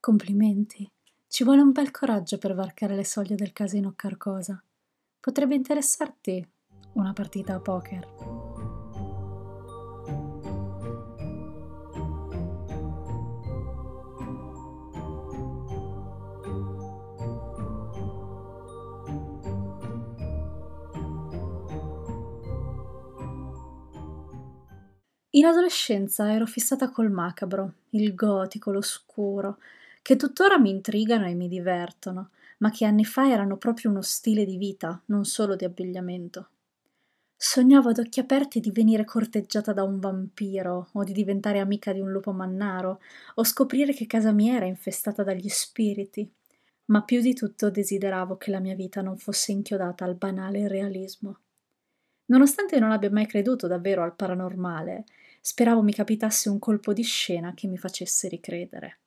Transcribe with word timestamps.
Complimenti. 0.00 0.90
Ci 1.28 1.44
vuole 1.44 1.60
un 1.60 1.72
bel 1.72 1.90
coraggio 1.90 2.38
per 2.38 2.54
varcare 2.54 2.96
le 2.96 3.04
soglie 3.04 3.34
del 3.34 3.52
casino 3.52 3.92
Carcosa. 3.94 4.64
Potrebbe 5.20 5.54
interessarti 5.54 6.42
una 6.94 7.12
partita 7.12 7.56
a 7.56 7.60
poker. 7.60 8.08
In 25.32 25.44
adolescenza 25.44 26.32
ero 26.32 26.46
fissata 26.46 26.90
col 26.90 27.10
macabro, 27.10 27.74
il 27.90 28.14
gotico, 28.14 28.72
l'oscuro, 28.72 29.58
che 30.02 30.16
tuttora 30.16 30.58
mi 30.58 30.70
intrigano 30.70 31.26
e 31.26 31.34
mi 31.34 31.48
divertono, 31.48 32.30
ma 32.58 32.70
che 32.70 32.84
anni 32.84 33.04
fa 33.04 33.30
erano 33.30 33.56
proprio 33.56 33.90
uno 33.90 34.02
stile 34.02 34.44
di 34.44 34.56
vita, 34.56 35.00
non 35.06 35.24
solo 35.24 35.56
di 35.56 35.64
abbigliamento. 35.64 36.48
Sognavo 37.36 37.88
ad 37.88 37.98
occhi 37.98 38.20
aperti 38.20 38.60
di 38.60 38.70
venire 38.70 39.04
corteggiata 39.04 39.72
da 39.72 39.82
un 39.82 39.98
vampiro, 39.98 40.90
o 40.92 41.04
di 41.04 41.12
diventare 41.12 41.58
amica 41.58 41.92
di 41.92 42.00
un 42.00 42.10
lupo 42.10 42.32
mannaro, 42.32 43.00
o 43.36 43.44
scoprire 43.44 43.94
che 43.94 44.06
casa 44.06 44.30
mia 44.30 44.56
era 44.56 44.66
infestata 44.66 45.22
dagli 45.22 45.48
spiriti. 45.48 46.30
Ma 46.86 47.02
più 47.02 47.22
di 47.22 47.32
tutto 47.32 47.70
desideravo 47.70 48.36
che 48.36 48.50
la 48.50 48.60
mia 48.60 48.74
vita 48.74 49.00
non 49.00 49.16
fosse 49.16 49.52
inchiodata 49.52 50.04
al 50.04 50.16
banale 50.16 50.68
realismo. 50.68 51.38
Nonostante 52.26 52.78
non 52.78 52.90
abbia 52.90 53.10
mai 53.10 53.26
creduto 53.26 53.66
davvero 53.66 54.02
al 54.02 54.14
paranormale, 54.14 55.04
speravo 55.40 55.82
mi 55.82 55.92
capitasse 55.92 56.48
un 56.50 56.58
colpo 56.58 56.92
di 56.92 57.02
scena 57.02 57.54
che 57.54 57.66
mi 57.68 57.78
facesse 57.78 58.28
ricredere. 58.28 58.98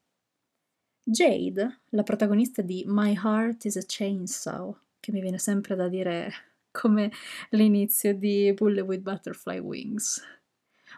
Jade, 1.03 1.81
la 1.89 2.03
protagonista 2.03 2.61
di 2.61 2.83
My 2.87 3.13
Heart 3.13 3.65
is 3.65 3.75
a 3.75 3.83
Chainsaw, 3.85 4.75
che 4.99 5.11
mi 5.11 5.21
viene 5.21 5.37
sempre 5.37 5.75
da 5.75 5.87
dire 5.87 6.31
come 6.71 7.11
l'inizio 7.49 8.15
di 8.15 8.53
Bullet 8.53 8.85
with 8.85 9.01
Butterfly 9.01 9.59
Wings. 9.59 10.21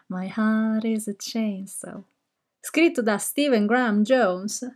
My 0.06 0.32
Heart 0.34 0.84
is 0.84 1.08
a 1.08 1.14
Chainsaw. 1.16 2.02
Scritto 2.60 3.02
da 3.02 3.18
Stephen 3.18 3.66
Graham 3.66 4.02
Jones, 4.02 4.68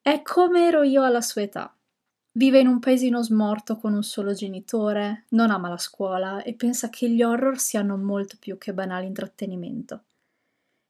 è 0.00 0.22
come 0.22 0.66
ero 0.66 0.82
io 0.82 1.02
alla 1.04 1.20
sua 1.20 1.42
età 1.42 1.72
Vive 2.38 2.60
in 2.60 2.68
un 2.68 2.78
paesino 2.78 3.20
smorto 3.20 3.78
con 3.78 3.94
un 3.94 4.04
solo 4.04 4.32
genitore, 4.32 5.24
non 5.30 5.50
ama 5.50 5.68
la 5.68 5.76
scuola 5.76 6.44
e 6.44 6.54
pensa 6.54 6.88
che 6.88 7.10
gli 7.10 7.20
horror 7.20 7.58
siano 7.58 7.96
molto 7.96 8.36
più 8.38 8.56
che 8.58 8.72
banale 8.72 9.06
intrattenimento. 9.06 10.04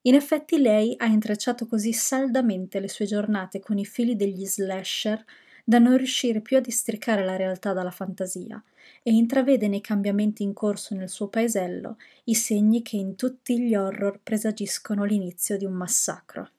In 0.08 0.14
effetti 0.14 0.58
lei 0.58 0.94
ha 0.96 1.04
intrecciato 1.04 1.66
così 1.66 1.92
saldamente 1.92 2.80
le 2.80 2.88
sue 2.88 3.04
giornate 3.04 3.60
con 3.60 3.76
i 3.76 3.84
fili 3.84 4.16
degli 4.16 4.46
slasher 4.46 5.22
da 5.62 5.78
non 5.78 5.98
riuscire 5.98 6.40
più 6.40 6.56
a 6.56 6.60
districare 6.60 7.22
la 7.26 7.36
realtà 7.36 7.74
dalla 7.74 7.90
fantasia 7.90 8.62
e 9.02 9.12
intravede 9.12 9.68
nei 9.68 9.82
cambiamenti 9.82 10.42
in 10.42 10.54
corso 10.54 10.94
nel 10.94 11.10
suo 11.10 11.28
paesello 11.28 11.98
i 12.24 12.34
segni 12.34 12.80
che 12.80 12.96
in 12.96 13.16
tutti 13.16 13.60
gli 13.60 13.74
horror 13.74 14.20
presagiscono 14.22 15.04
l'inizio 15.04 15.58
di 15.58 15.66
un 15.66 15.74
massacro. 15.74 16.52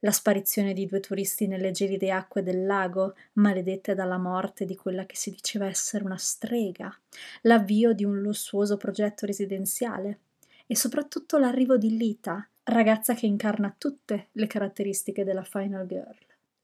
La 0.00 0.12
sparizione 0.12 0.74
di 0.74 0.84
due 0.84 1.00
turisti 1.00 1.46
nelle 1.46 1.70
gelide 1.70 2.10
acque 2.10 2.42
del 2.42 2.66
lago, 2.66 3.14
maledette 3.34 3.94
dalla 3.94 4.18
morte 4.18 4.66
di 4.66 4.76
quella 4.76 5.06
che 5.06 5.16
si 5.16 5.30
diceva 5.30 5.68
essere 5.68 6.04
una 6.04 6.18
strega, 6.18 6.94
l'avvio 7.42 7.94
di 7.94 8.04
un 8.04 8.20
lussuoso 8.20 8.76
progetto 8.76 9.24
residenziale 9.24 10.18
e 10.66 10.76
soprattutto 10.76 11.38
l'arrivo 11.38 11.76
di 11.76 11.96
Lita, 11.96 12.48
ragazza 12.64 13.14
che 13.14 13.26
incarna 13.26 13.74
tutte 13.76 14.28
le 14.32 14.46
caratteristiche 14.46 15.24
della 15.24 15.42
Final 15.42 15.86
Girl. 15.86 16.16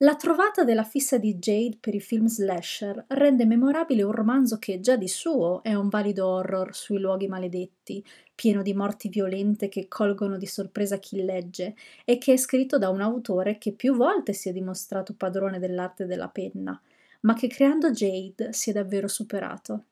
La 0.03 0.15
trovata 0.15 0.63
della 0.63 0.85
fissa 0.85 1.19
di 1.19 1.35
Jade 1.39 1.79
per 1.81 1.93
i 1.93 2.01
film 2.01 2.27
slasher 2.27 3.07
rende 3.09 3.45
memorabile 3.45 4.05
un 4.05 4.13
romanzo 4.13 4.57
che 4.61 4.79
già 4.79 4.95
di 4.95 5.09
suo 5.09 5.61
è 5.65 5.75
un 5.75 5.89
valido 5.89 6.29
horror 6.29 6.73
sui 6.73 7.01
luoghi 7.01 7.27
maledetti, 7.27 8.05
pieno 8.33 8.63
di 8.63 8.75
morti 8.75 9.09
violente 9.09 9.69
che 9.69 9.89
colgono 9.89 10.37
di 10.37 10.47
sorpresa 10.47 10.99
chi 10.99 11.25
legge, 11.25 11.75
e 12.05 12.17
che 12.19 12.35
è 12.35 12.37
scritto 12.37 12.79
da 12.79 12.91
un 12.91 13.01
autore 13.01 13.59
che 13.59 13.73
più 13.73 13.97
volte 13.97 14.35
si 14.35 14.49
è 14.49 14.53
dimostrato 14.53 15.15
padrone 15.15 15.59
dell'arte 15.59 16.07
della 16.07 16.29
penna, 16.29 16.81
ma 17.23 17.35
che 17.35 17.49
creando 17.49 17.91
Jade 17.91 18.53
si 18.53 18.71
è 18.71 18.73
davvero 18.73 19.09
superato. 19.09 19.87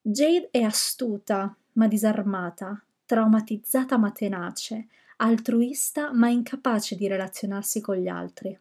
Jade 0.00 0.48
è 0.50 0.62
astuta, 0.62 1.54
ma 1.72 1.86
disarmata, 1.86 2.82
traumatizzata 3.10 3.98
ma 3.98 4.12
tenace, 4.12 4.86
altruista 5.16 6.12
ma 6.12 6.28
incapace 6.28 6.94
di 6.94 7.08
relazionarsi 7.08 7.80
con 7.80 7.96
gli 7.96 8.06
altri. 8.06 8.56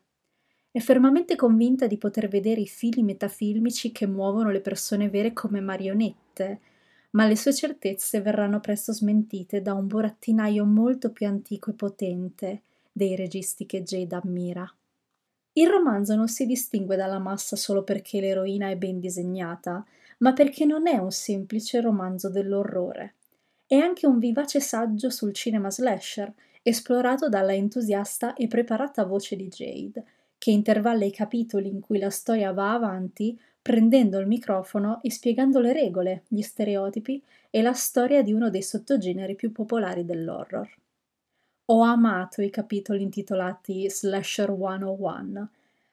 È 0.71 0.79
fermamente 0.79 1.35
convinta 1.35 1.85
di 1.85 1.99
poter 1.99 2.27
vedere 2.27 2.61
i 2.61 2.65
fili 2.65 3.03
metafilmici 3.03 3.91
che 3.91 4.07
muovono 4.07 4.49
le 4.49 4.61
persone 4.61 5.07
vere 5.07 5.33
come 5.33 5.61
marionette, 5.61 6.61
ma 7.11 7.27
le 7.27 7.35
sue 7.35 7.53
certezze 7.53 8.21
verranno 8.21 8.59
presto 8.59 8.91
smentite 8.91 9.61
da 9.61 9.75
un 9.75 9.85
burattinaio 9.85 10.65
molto 10.65 11.11
più 11.11 11.27
antico 11.27 11.69
e 11.69 11.73
potente 11.73 12.61
dei 12.91 13.15
registi 13.15 13.67
che 13.67 13.83
Jade 13.83 14.15
ammira. 14.15 14.67
Il 15.53 15.69
romanzo 15.69 16.15
non 16.15 16.27
si 16.27 16.47
distingue 16.47 16.95
dalla 16.95 17.19
massa 17.19 17.55
solo 17.55 17.83
perché 17.83 18.19
l'eroina 18.19 18.69
è 18.69 18.77
ben 18.77 18.99
disegnata, 18.99 19.85
ma 20.19 20.33
perché 20.33 20.65
non 20.65 20.87
è 20.87 20.97
un 20.97 21.11
semplice 21.11 21.81
romanzo 21.81 22.31
dell'orrore. 22.31 23.13
È 23.71 23.75
anche 23.75 24.07
un 24.07 24.17
vivace 24.17 24.59
saggio 24.61 25.11
sul 25.11 25.31
cinema 25.31 25.69
slasher, 25.69 26.33
esplorato 26.63 27.29
dalla 27.29 27.53
entusiasta 27.53 28.33
e 28.33 28.47
preparata 28.47 29.05
voce 29.05 29.35
di 29.35 29.47
Jade, 29.47 30.03
che 30.39 30.49
intervalla 30.49 31.05
i 31.05 31.11
capitoli 31.11 31.67
in 31.67 31.79
cui 31.79 31.99
la 31.99 32.09
storia 32.09 32.51
va 32.51 32.73
avanti 32.73 33.39
prendendo 33.61 34.17
il 34.17 34.25
microfono 34.25 35.03
e 35.03 35.11
spiegando 35.11 35.59
le 35.59 35.71
regole, 35.71 36.23
gli 36.29 36.41
stereotipi 36.41 37.21
e 37.51 37.61
la 37.61 37.73
storia 37.73 38.23
di 38.23 38.33
uno 38.33 38.49
dei 38.49 38.63
sottogeneri 38.63 39.35
più 39.35 39.51
popolari 39.51 40.03
dell'horror. 40.03 40.67
Ho 41.65 41.81
amato 41.81 42.41
i 42.41 42.49
capitoli 42.49 43.03
intitolati 43.03 43.87
Slasher 43.87 44.47
101, 44.47 45.49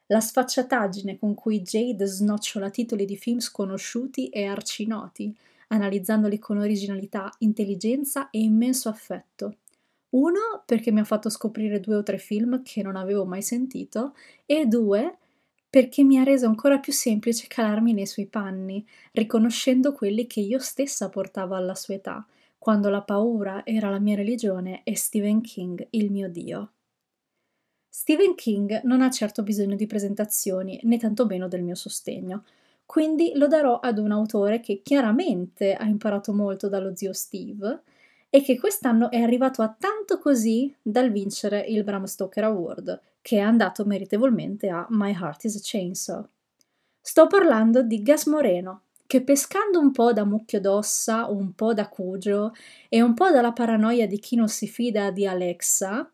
la 0.07 0.21
sfacciataggine 0.21 1.19
con 1.19 1.35
cui 1.35 1.61
Jade 1.61 2.07
snocciola 2.07 2.71
titoli 2.71 3.05
di 3.05 3.19
film 3.19 3.39
sconosciuti 3.39 4.31
e 4.31 4.47
arcinoti, 4.47 5.37
analizzandoli 5.69 6.39
con 6.39 6.59
originalità, 6.59 7.33
intelligenza 7.39 8.31
e 8.31 8.41
immenso 8.41 8.89
affetto. 8.89 9.59
Uno, 10.11 10.63
perché 10.65 10.93
mi 10.93 11.01
ha 11.01 11.05
fatto 11.05 11.29
scoprire 11.29 11.81
due 11.81 11.97
o 11.97 12.03
tre 12.03 12.19
film 12.19 12.63
che 12.63 12.83
non 12.83 12.97
avevo 12.97 13.25
mai 13.25 13.43
sentito, 13.43 14.15
e 14.47 14.67
due, 14.67 15.19
perché 15.69 16.05
mi 16.05 16.19
ha 16.19 16.23
reso 16.23 16.47
ancora 16.47 16.79
più 16.79 16.93
semplice 16.93 17.47
calarmi 17.49 17.93
nei 17.93 18.07
suoi 18.07 18.27
panni, 18.27 18.87
riconoscendo 19.13 19.93
quelli 19.93 20.27
che 20.27 20.41
io 20.41 20.59
stessa 20.59 21.09
portavo 21.09 21.55
alla 21.55 21.75
sua 21.75 21.95
età, 21.95 22.27
quando 22.57 22.89
la 22.89 23.03
paura 23.03 23.65
era 23.65 23.91
la 23.91 23.99
mia 23.99 24.17
religione 24.17 24.83
e 24.85 24.97
Stephen 24.97 25.41
King 25.41 25.87
il 25.91 26.11
mio 26.11 26.31
Dio. 26.31 26.73
Stephen 27.89 28.35
King 28.35 28.83
non 28.85 29.03
ha 29.03 29.11
certo 29.11 29.43
bisogno 29.43 29.75
di 29.75 29.87
presentazioni, 29.87 30.81
né 30.85 30.99
tantomeno 30.99 31.49
del 31.49 31.63
mio 31.63 31.75
sostegno, 31.75 32.45
quindi 32.87 33.33
lo 33.35 33.49
darò 33.49 33.81
ad 33.81 33.99
un 33.99 34.13
autore 34.13 34.61
che 34.61 34.81
chiaramente 34.83 35.75
ha 35.75 35.85
imparato 35.85 36.33
molto 36.33 36.69
dallo 36.69 36.95
zio 36.95 37.13
Steve, 37.13 37.83
e 38.31 38.43
che 38.43 38.59
quest'anno 38.59 39.11
è 39.11 39.21
arrivato 39.21 39.63
a 39.63 39.75
tanto 39.77 40.19
così 40.19 40.75
dal 40.83 41.11
vincere 41.11 41.61
il 41.61 41.85
Bram 41.85 42.05
Stoker 42.05 42.45
Award, 42.45 43.01
che 43.23 43.39
è 43.39 43.41
andato 43.41 43.85
meritevolmente 43.85 44.69
a 44.69 44.87
My 44.91 45.13
Heart 45.13 45.45
is 45.45 45.57
a 45.57 45.61
Chainsaw. 45.63 46.29
Sto 47.01 47.27
parlando 47.29 47.83
di 47.83 48.03
Gas 48.03 48.27
Moreno, 48.27 48.83
che 49.07 49.23
pescando 49.23 49.79
un 49.79 49.93
po' 49.93 50.13
da 50.13 50.25
mucchio 50.25 50.61
d'ossa, 50.61 51.27
un 51.27 51.55
po' 51.55 51.73
da 51.73 51.89
cugio 51.89 52.53
e 52.89 53.01
un 53.01 53.15
po' 53.15 53.31
dalla 53.31 53.53
paranoia 53.53 54.07
di 54.07 54.19
chi 54.19 54.37
non 54.37 54.49
si 54.49 54.67
fida 54.67 55.11
di 55.11 55.27
Alexa, 55.27 56.11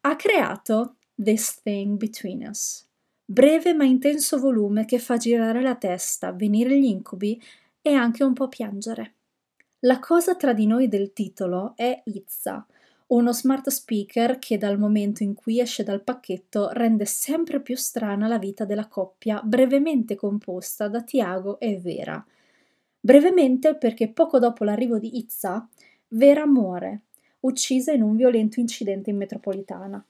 ha 0.00 0.16
creato 0.16 0.96
This 1.14 1.60
Thing 1.62 1.98
Between 1.98 2.46
Us. 2.48 2.89
Breve 3.32 3.74
ma 3.74 3.84
intenso 3.84 4.40
volume 4.40 4.84
che 4.86 4.98
fa 4.98 5.16
girare 5.16 5.62
la 5.62 5.76
testa, 5.76 6.32
venire 6.32 6.76
gli 6.76 6.86
incubi 6.86 7.40
e 7.80 7.92
anche 7.92 8.24
un 8.24 8.32
po' 8.32 8.48
piangere. 8.48 9.14
La 9.84 10.00
cosa 10.00 10.34
tra 10.34 10.52
di 10.52 10.66
noi 10.66 10.88
del 10.88 11.12
titolo 11.12 11.74
è 11.76 12.02
Izza, 12.06 12.66
uno 13.06 13.32
smart 13.32 13.68
speaker 13.68 14.40
che 14.40 14.58
dal 14.58 14.80
momento 14.80 15.22
in 15.22 15.34
cui 15.34 15.60
esce 15.60 15.84
dal 15.84 16.02
pacchetto 16.02 16.70
rende 16.70 17.04
sempre 17.04 17.60
più 17.60 17.76
strana 17.76 18.26
la 18.26 18.38
vita 18.38 18.64
della 18.64 18.88
coppia 18.88 19.40
brevemente 19.44 20.16
composta 20.16 20.88
da 20.88 21.04
Tiago 21.04 21.60
e 21.60 21.78
Vera. 21.78 22.26
Brevemente 22.98 23.76
perché 23.76 24.08
poco 24.08 24.40
dopo 24.40 24.64
l'arrivo 24.64 24.98
di 24.98 25.18
Izza, 25.18 25.68
Vera 26.08 26.48
muore, 26.48 27.02
uccisa 27.40 27.92
in 27.92 28.02
un 28.02 28.16
violento 28.16 28.58
incidente 28.58 29.10
in 29.10 29.18
metropolitana. 29.18 30.04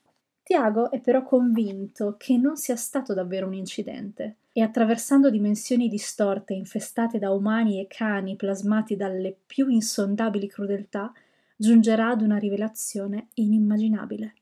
Tiago 0.51 0.91
è 0.91 0.99
però 0.99 1.23
convinto 1.23 2.15
che 2.17 2.35
non 2.35 2.57
sia 2.57 2.75
stato 2.75 3.13
davvero 3.13 3.47
un 3.47 3.53
incidente 3.53 4.39
e 4.51 4.61
attraversando 4.61 5.29
dimensioni 5.29 5.87
distorte 5.87 6.53
infestate 6.53 7.19
da 7.19 7.31
umani 7.31 7.79
e 7.79 7.87
cani 7.87 8.35
plasmati 8.35 8.97
dalle 8.97 9.33
più 9.45 9.69
insondabili 9.69 10.49
crudeltà, 10.49 11.13
giungerà 11.55 12.09
ad 12.09 12.21
una 12.21 12.35
rivelazione 12.35 13.29
inimmaginabile. 13.35 14.33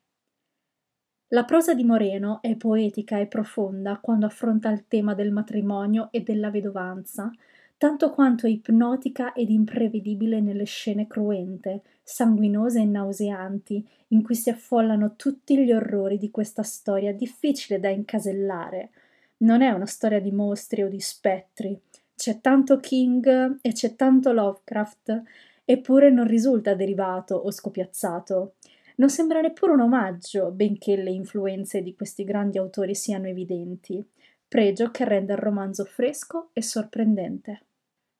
La 1.27 1.45
prosa 1.45 1.75
di 1.75 1.83
Moreno 1.83 2.41
è 2.41 2.55
poetica 2.55 3.19
e 3.19 3.27
profonda 3.27 3.99
quando 4.01 4.25
affronta 4.25 4.71
il 4.71 4.87
tema 4.87 5.13
del 5.13 5.31
matrimonio 5.31 6.07
e 6.09 6.21
della 6.21 6.49
vedovanza, 6.49 7.31
tanto 7.79 8.11
quanto 8.11 8.45
è 8.45 8.49
ipnotica 8.49 9.31
ed 9.31 9.49
imprevedibile 9.49 10.41
nelle 10.41 10.65
scene 10.65 11.07
cruente, 11.07 11.81
sanguinose 12.03 12.81
e 12.81 12.85
nauseanti, 12.85 13.87
in 14.09 14.21
cui 14.21 14.35
si 14.35 14.49
affollano 14.49 15.15
tutti 15.15 15.57
gli 15.57 15.71
orrori 15.71 16.17
di 16.17 16.29
questa 16.29 16.61
storia 16.61 17.13
difficile 17.13 17.79
da 17.79 17.87
incasellare. 17.87 18.89
Non 19.37 19.61
è 19.61 19.69
una 19.69 19.85
storia 19.85 20.19
di 20.19 20.33
mostri 20.33 20.83
o 20.83 20.89
di 20.89 20.99
spettri. 20.99 21.79
C'è 22.13 22.41
tanto 22.41 22.81
King 22.81 23.59
e 23.61 23.71
c'è 23.71 23.95
tanto 23.95 24.33
Lovecraft, 24.33 25.23
eppure 25.63 26.09
non 26.11 26.27
risulta 26.27 26.73
derivato 26.73 27.35
o 27.35 27.49
scopiazzato. 27.49 28.55
Non 28.97 29.09
sembra 29.09 29.39
neppure 29.39 29.71
un 29.71 29.79
omaggio, 29.79 30.51
benché 30.51 30.97
le 30.97 31.11
influenze 31.11 31.81
di 31.81 31.95
questi 31.95 32.25
grandi 32.25 32.57
autori 32.57 32.93
siano 32.93 33.27
evidenti, 33.27 34.05
pregio 34.49 34.91
che 34.91 35.05
rende 35.05 35.31
il 35.31 35.39
romanzo 35.39 35.85
fresco 35.85 36.49
e 36.51 36.61
sorprendente. 36.61 37.61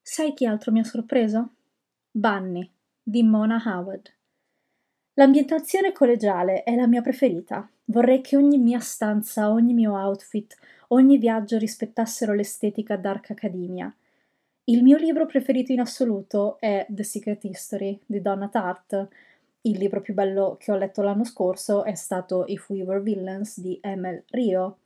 Sai 0.02 0.34
chi 0.34 0.46
altro 0.46 0.72
mi 0.72 0.80
ha 0.80 0.84
sorpreso? 0.84 1.50
Bunny, 2.12 2.70
di 3.02 3.24
Mona 3.24 3.62
Howard. 3.66 4.12
L'ambientazione 5.14 5.92
collegiale 5.92 6.64
è 6.64 6.76
la 6.76 6.88
mia 6.88 7.02
preferita. 7.02 7.70
Vorrei 7.86 8.22
che 8.22 8.38
ogni 8.38 8.58
mia 8.58 8.80
stanza, 8.80 9.52
ogni 9.52 9.74
mio 9.74 9.94
outfit, 9.94 10.58
ogni 10.90 11.18
viaggio 11.18 11.58
rispettassero 11.58 12.34
l'estetica 12.34 12.96
Dark 12.96 13.32
Academia. 13.32 13.94
Il 14.66 14.84
mio 14.84 14.98
libro 14.98 15.26
preferito 15.26 15.72
in 15.72 15.80
assoluto 15.80 16.58
è 16.60 16.86
The 16.88 17.04
Secret 17.04 17.44
History 17.44 18.00
di 18.06 18.22
Donna 18.22 18.48
Tartt. 18.48 19.08
Il 19.62 19.78
libro 19.78 20.00
più 20.00 20.14
bello 20.14 20.58
che 20.60 20.72
ho 20.72 20.78
letto 20.78 21.02
l'anno 21.02 21.24
scorso 21.24 21.84
è 21.84 21.96
stato 21.96 22.46
If 22.48 22.70
We 22.70 22.84
Were 22.84 23.02
Villains 23.02 23.60
di 23.60 23.80
Emil 23.82 24.24
Rio. 24.30 24.78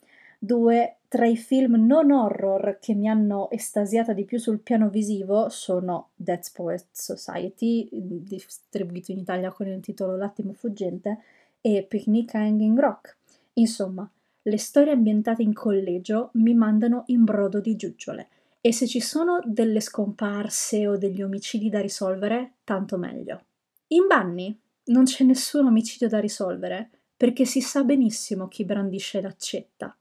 Due 0.45 0.97
tra 1.07 1.25
i 1.25 1.37
film 1.37 1.85
non 1.85 2.11
horror 2.11 2.77
che 2.81 2.93
mi 2.93 3.07
hanno 3.07 3.49
estasiata 3.49 4.11
di 4.11 4.25
più 4.25 4.37
sul 4.37 4.59
piano 4.59 4.89
visivo 4.89 5.47
sono 5.47 6.09
Death 6.15 6.51
Poets 6.53 6.87
Society, 6.91 7.87
distribuito 7.89 9.13
in 9.13 9.19
Italia 9.19 9.53
con 9.53 9.67
il 9.67 9.79
titolo 9.79 10.17
L'attimo 10.17 10.51
fuggente, 10.51 11.19
e 11.61 11.85
Picnic 11.87 12.35
Hanging 12.35 12.77
Rock. 12.77 13.15
Insomma, 13.53 14.05
le 14.41 14.57
storie 14.57 14.91
ambientate 14.91 15.43
in 15.43 15.53
collegio 15.53 16.31
mi 16.33 16.53
mandano 16.53 17.03
in 17.05 17.23
brodo 17.23 17.61
di 17.61 17.77
giuggiole 17.77 18.27
e 18.59 18.73
se 18.73 18.85
ci 18.85 18.99
sono 18.99 19.39
delle 19.45 19.79
scomparse 19.79 20.85
o 20.87 20.97
degli 20.97 21.21
omicidi 21.21 21.69
da 21.69 21.79
risolvere, 21.79 22.55
tanto 22.65 22.97
meglio. 22.97 23.45
In 23.87 24.07
Banni 24.07 24.59
non 24.87 25.05
c'è 25.05 25.23
nessun 25.23 25.67
omicidio 25.67 26.09
da 26.09 26.19
risolvere, 26.19 26.89
perché 27.15 27.45
si 27.45 27.61
sa 27.61 27.85
benissimo 27.85 28.49
chi 28.49 28.65
brandisce 28.65 29.21
l'accetta. 29.21 29.95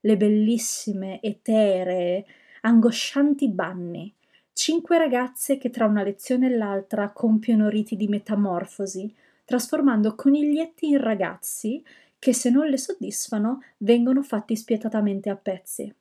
Le 0.00 0.16
bellissime, 0.16 1.20
eteree, 1.20 2.24
angoscianti 2.62 3.48
Banni, 3.48 4.14
cinque 4.52 4.96
ragazze 4.96 5.58
che 5.58 5.70
tra 5.70 5.86
una 5.86 6.02
lezione 6.02 6.46
e 6.46 6.56
l'altra 6.56 7.10
compiono 7.10 7.68
riti 7.68 7.96
di 7.96 8.06
metamorfosi, 8.06 9.12
trasformando 9.44 10.14
coniglietti 10.14 10.88
in 10.88 11.00
ragazzi 11.00 11.82
che 12.18 12.32
se 12.32 12.50
non 12.50 12.66
le 12.68 12.76
soddisfano 12.76 13.62
vengono 13.78 14.22
fatti 14.22 14.56
spietatamente 14.56 15.30
a 15.30 15.36
pezzi. 15.36 15.92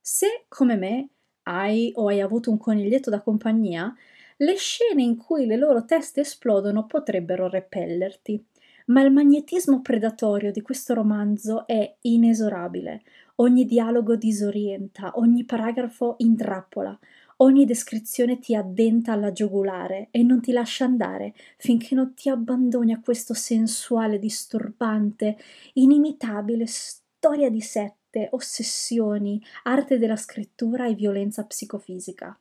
Se, 0.00 0.44
come 0.48 0.76
me, 0.76 1.08
hai 1.44 1.92
o 1.96 2.08
hai 2.08 2.20
avuto 2.20 2.50
un 2.50 2.58
coniglietto 2.58 3.10
da 3.10 3.20
compagnia, 3.20 3.94
le 4.36 4.56
scene 4.56 5.02
in 5.02 5.16
cui 5.16 5.46
le 5.46 5.56
loro 5.56 5.84
teste 5.84 6.20
esplodono 6.20 6.86
potrebbero 6.86 7.48
repellerti. 7.48 8.44
Ma 8.86 9.02
il 9.02 9.12
magnetismo 9.12 9.80
predatorio 9.80 10.50
di 10.50 10.60
questo 10.60 10.92
romanzo 10.94 11.66
è 11.66 11.96
inesorabile. 12.00 13.02
Ogni 13.36 13.64
dialogo 13.64 14.14
disorienta, 14.14 15.12
ogni 15.14 15.44
paragrafo 15.44 16.16
intrappola, 16.18 16.96
ogni 17.38 17.64
descrizione 17.64 18.38
ti 18.38 18.54
addenta 18.54 19.12
alla 19.12 19.32
giugulare 19.32 20.08
e 20.10 20.22
non 20.22 20.40
ti 20.40 20.52
lascia 20.52 20.84
andare 20.84 21.34
finché 21.56 21.94
non 21.94 22.14
ti 22.14 22.28
abbandoni 22.28 22.92
a 22.92 23.00
questo 23.00 23.32
sensuale, 23.32 24.18
disturbante, 24.18 25.38
inimitabile 25.74 26.66
storia 26.66 27.50
di 27.50 27.60
sette 27.60 28.28
ossessioni, 28.32 29.42
arte 29.62 29.98
della 29.98 30.16
scrittura 30.16 30.86
e 30.86 30.94
violenza 30.94 31.44
psicofisica. 31.44 32.38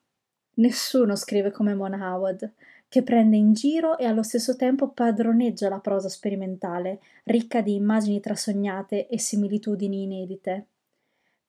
Nessuno 0.55 1.15
scrive 1.15 1.51
come 1.51 1.73
Mona 1.73 2.13
Howard, 2.13 2.53
che 2.89 3.03
prende 3.03 3.37
in 3.37 3.53
giro 3.53 3.97
e 3.97 4.05
allo 4.05 4.21
stesso 4.21 4.57
tempo 4.57 4.89
padroneggia 4.89 5.69
la 5.69 5.79
prosa 5.79 6.09
sperimentale, 6.09 6.99
ricca 7.23 7.61
di 7.61 7.75
immagini 7.75 8.19
trasognate 8.19 9.07
e 9.07 9.17
similitudini 9.17 10.03
inedite. 10.03 10.65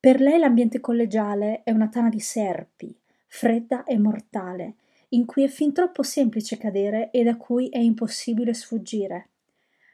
Per 0.03 0.21
lei 0.21 0.41
l'ambiente 0.41 0.81
collegiale 0.81 1.61
è 1.63 1.71
una 1.71 1.87
tana 1.87 2.09
di 2.09 2.19
serpi, 2.19 2.93
fredda 3.29 3.85
e 3.85 3.97
mortale, 3.99 4.75
in 5.11 5.25
cui 5.25 5.45
è 5.45 5.47
fin 5.47 5.73
troppo 5.73 6.03
semplice 6.03 6.59
cadere 6.59 7.13
e 7.13 7.23
da 7.23 7.37
cui 7.37 7.69
è 7.69 7.79
impossibile 7.79 8.53
sfuggire. 8.53 9.29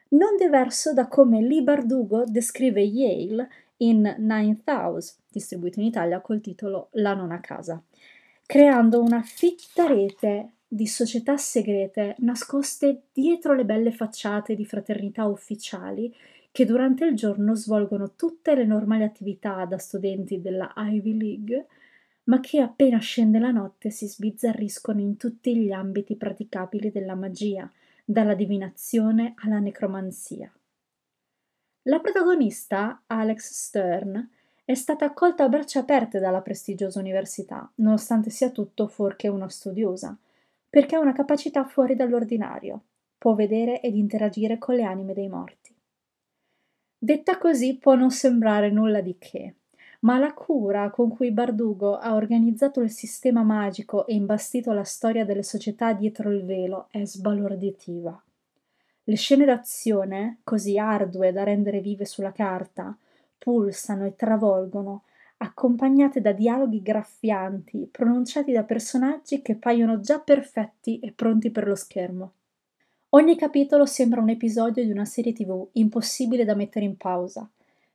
Non 0.07 0.35
diverso 0.35 0.93
da 0.93 1.07
come 1.07 1.43
Lee 1.43 1.61
Bardugo 1.61 2.23
descrive 2.25 2.81
Yale 2.81 3.49
in 3.77 4.15
Ninth 4.17 4.67
House, 4.67 5.13
distribuito 5.29 5.79
in 5.79 5.85
Italia 5.85 6.21
col 6.21 6.41
titolo 6.41 6.87
La 6.93 7.13
nona 7.13 7.39
casa, 7.39 7.79
creando 8.47 9.03
una 9.03 9.21
fitta 9.21 9.85
rete 9.85 10.53
di 10.67 10.87
società 10.87 11.37
segrete 11.37 12.15
nascoste 12.17 13.03
dietro 13.13 13.53
le 13.53 13.63
belle 13.63 13.91
facciate 13.91 14.55
di 14.55 14.65
fraternità 14.65 15.25
ufficiali 15.25 16.11
che 16.51 16.65
durante 16.65 17.05
il 17.05 17.15
giorno 17.15 17.55
svolgono 17.55 18.15
tutte 18.15 18.55
le 18.55 18.65
normali 18.65 19.03
attività 19.03 19.65
da 19.65 19.77
studenti 19.77 20.41
della 20.41 20.73
Ivy 20.75 21.17
League, 21.17 21.67
ma 22.23 22.39
che 22.39 22.59
appena 22.59 22.99
scende 22.99 23.39
la 23.39 23.51
notte 23.51 23.89
si 23.89 24.07
sbizzarriscono 24.07 24.99
in 24.99 25.17
tutti 25.17 25.55
gli 25.55 25.71
ambiti 25.71 26.15
praticabili 26.15 26.91
della 26.91 27.15
magia, 27.15 27.69
dalla 28.03 28.35
divinazione 28.35 29.33
alla 29.37 29.59
necromanzia. 29.59 30.51
La 31.83 31.99
protagonista, 31.99 33.03
Alex 33.07 33.51
Stern, 33.51 34.29
è 34.63 34.75
stata 34.75 35.05
accolta 35.05 35.45
a 35.45 35.49
braccia 35.49 35.79
aperte 35.79 36.19
dalla 36.19 36.41
prestigiosa 36.41 36.99
università, 36.99 37.71
nonostante 37.75 38.29
sia 38.29 38.51
tutto 38.51 38.87
fuorché 38.87 39.27
una 39.27 39.49
studiosa, 39.49 40.15
perché 40.69 40.95
ha 40.95 40.99
una 40.99 41.13
capacità 41.13 41.65
fuori 41.65 41.95
dall'ordinario, 41.95 42.83
può 43.17 43.33
vedere 43.33 43.81
ed 43.81 43.95
interagire 43.95 44.59
con 44.59 44.75
le 44.75 44.83
anime 44.83 45.13
dei 45.13 45.27
morti. 45.27 45.58
Detta 47.01 47.37
così 47.37 47.77
può 47.77 47.95
non 47.95 48.11
sembrare 48.11 48.69
nulla 48.69 48.99
di 48.99 49.15
che, 49.17 49.53
ma 50.01 50.17
la 50.17 50.33
cura 50.33 50.89
con 50.89 51.07
cui 51.07 51.31
Bardugo 51.31 51.97
ha 51.97 52.13
organizzato 52.13 52.81
il 52.81 52.91
sistema 52.91 53.41
magico 53.41 54.05
e 54.05 54.15
imbastito 54.15 54.73
la 54.73 54.83
storia 54.83 55.23
delle 55.23 55.43
società 55.43 55.93
dietro 55.93 56.29
il 56.29 56.43
velo 56.43 56.87
è 56.91 57.05
sbalorditiva. 57.05 58.21
Le 59.05 59.15
scene 59.15 59.45
d'azione, 59.45 60.39
così 60.43 60.77
ardue 60.77 61.31
da 61.31 61.43
rendere 61.43 61.79
vive 61.79 62.03
sulla 62.03 62.33
carta, 62.33 62.93
pulsano 63.37 64.05
e 64.05 64.17
travolgono, 64.17 65.03
accompagnate 65.37 66.19
da 66.19 66.33
dialoghi 66.33 66.81
graffianti, 66.81 67.87
pronunciati 67.89 68.51
da 68.51 68.63
personaggi 68.63 69.41
che 69.41 69.55
paiono 69.55 70.01
già 70.01 70.19
perfetti 70.19 70.99
e 70.99 71.13
pronti 71.13 71.49
per 71.49 71.65
lo 71.65 71.75
schermo. 71.75 72.33
Ogni 73.13 73.35
capitolo 73.35 73.87
sembra 73.87 74.21
un 74.21 74.29
episodio 74.29 74.83
di 74.83 74.91
una 74.91 75.05
serie 75.05 75.33
tv 75.33 75.67
impossibile 75.73 76.45
da 76.45 76.53
mettere 76.53 76.85
in 76.85 76.95
pausa, 76.95 77.49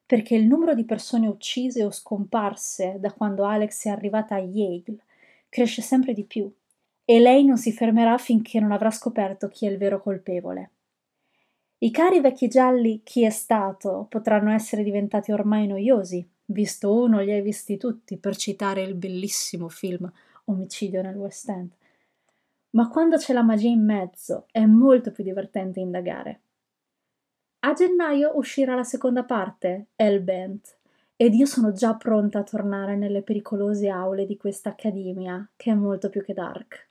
perché 0.05 0.35
il 0.35 0.45
numero 0.45 0.75
di 0.75 0.85
persone 0.85 1.29
uccise 1.29 1.85
o 1.85 1.93
scomparse 1.93 2.97
da 2.99 3.13
quando 3.13 3.45
Alex 3.45 3.85
è 3.87 3.91
arrivata 3.91 4.35
a 4.35 4.41
Yale 4.41 4.97
cresce 5.49 5.83
sempre 5.83 6.15
di 6.15 6.25
più, 6.25 6.53
e 7.05 7.21
lei 7.21 7.45
non 7.45 7.57
si 7.57 7.71
fermerà 7.71 8.19
finché 8.19 8.59
non 8.59 8.73
avrà 8.73 8.91
scoperto 8.91 9.47
chi 9.47 9.67
è 9.67 9.71
il 9.71 9.79
vero 9.79 10.03
colpevole. 10.03 10.71
I 11.79 11.93
cari 11.93 12.19
vecchi 12.21 12.49
gialli 12.49 13.03
Chi 13.05 13.23
è 13.23 13.31
stato 13.31 14.07
potranno 14.09 14.51
essere 14.51 14.83
diventati 14.83 15.31
ormai 15.31 15.69
noiosi, 15.69 16.29
visto 16.47 16.93
uno 16.93 17.21
li 17.21 17.31
hai 17.31 17.41
visti 17.41 17.77
tutti, 17.77 18.17
per 18.17 18.35
citare 18.35 18.83
il 18.83 18.95
bellissimo 18.95 19.69
film 19.69 20.11
Omicidio 20.47 21.03
nel 21.03 21.15
West 21.15 21.49
End. 21.49 21.71
Ma 22.75 22.89
quando 22.89 23.17
c'è 23.17 23.33
la 23.33 23.43
magia 23.43 23.69
in 23.69 23.85
mezzo 23.85 24.47
è 24.51 24.65
molto 24.65 25.13
più 25.13 25.23
divertente 25.23 25.81
indagare. 25.81 26.41
A 27.61 27.73
gennaio 27.73 28.37
uscirà 28.37 28.75
la 28.75 28.83
seconda 28.83 29.25
parte, 29.25 29.87
Hellbent, 29.97 30.79
ed 31.17 31.35
io 31.35 31.47
sono 31.47 31.73
già 31.73 31.95
pronta 31.95 32.41
a 32.41 32.43
tornare 32.43 32.97
nelle 32.97 33.23
pericolose 33.23 33.89
aule 33.89 34.27
di 34.27 34.37
questa 34.37 34.71
accademia, 34.71 35.49
che 35.57 35.71
è 35.71 35.75
molto 35.75 36.11
più 36.11 36.23
che 36.23 36.35
dark. 36.35 36.89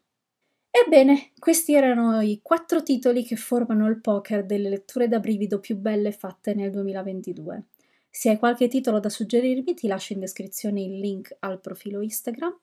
Ebbene, 0.72 1.32
questi 1.38 1.76
erano 1.76 2.22
i 2.22 2.40
quattro 2.42 2.82
titoli 2.82 3.24
che 3.24 3.36
formano 3.36 3.88
il 3.88 4.00
poker 4.00 4.46
delle 4.46 4.70
letture 4.70 5.08
da 5.08 5.20
brivido 5.20 5.60
più 5.60 5.78
belle 5.78 6.12
fatte 6.12 6.56
nel 6.56 6.72
2022. 6.72 7.64
Se 8.10 8.30
hai 8.30 8.40
qualche 8.40 8.68
titolo 8.68 9.00
da 9.00 9.10
suggerirmi, 9.10 9.76
ti 9.76 9.88
lascio 9.88 10.14
in 10.14 10.22
descrizione 10.22 10.82
il 10.82 10.98
link 10.98 11.36
al 11.40 11.60
profilo 11.60 12.02
Instagram 12.02 12.58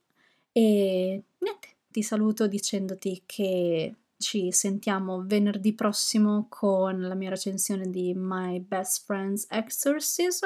e 0.52 1.22
niente, 1.38 1.68
ti 1.90 2.02
saluto 2.02 2.46
dicendoti 2.46 3.22
che 3.26 3.94
Ci 4.20 4.52
sentiamo 4.52 5.24
venerdì 5.24 5.72
prossimo 5.72 6.44
con 6.50 7.00
la 7.00 7.14
mia 7.14 7.30
recensione 7.30 7.88
di 7.88 8.12
My 8.14 8.60
Best 8.60 9.06
Friend's 9.06 9.46
Exorcism, 9.48 10.44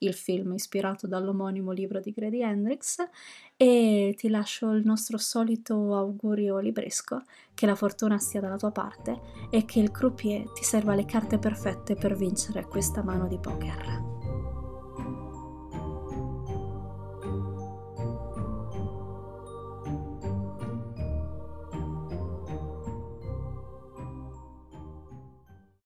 il 0.00 0.12
film 0.12 0.52
ispirato 0.52 1.06
dall'omonimo 1.06 1.70
libro 1.70 1.98
di 1.98 2.10
Grady 2.10 2.42
Hendrix, 2.42 2.98
e 3.56 4.14
ti 4.18 4.28
lascio 4.28 4.72
il 4.72 4.84
nostro 4.84 5.16
solito 5.16 5.96
augurio 5.96 6.58
libresco, 6.58 7.22
che 7.54 7.64
la 7.64 7.74
fortuna 7.74 8.18
stia 8.18 8.42
dalla 8.42 8.58
tua 8.58 8.70
parte 8.70 9.18
e 9.48 9.64
che 9.64 9.80
il 9.80 9.90
croupier 9.90 10.50
ti 10.52 10.62
serva 10.62 10.94
le 10.94 11.06
carte 11.06 11.38
perfette 11.38 11.94
per 11.94 12.14
vincere 12.14 12.66
questa 12.66 13.02
mano 13.02 13.26
di 13.26 13.38
poker. 13.38 14.09